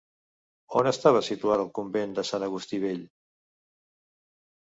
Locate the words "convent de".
1.79-2.23